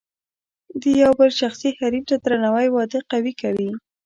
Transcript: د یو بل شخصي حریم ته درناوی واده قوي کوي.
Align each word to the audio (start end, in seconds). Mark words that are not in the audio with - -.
د 0.81 0.83
یو 1.01 1.11
بل 1.19 1.29
شخصي 1.41 1.69
حریم 1.77 2.03
ته 2.09 2.15
درناوی 2.23 2.67
واده 2.71 2.99
قوي 3.11 3.33
کوي. 3.41 3.69